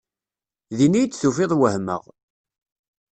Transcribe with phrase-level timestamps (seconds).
[0.77, 2.03] Din iyi-d-tufiḍ wehmeɣ.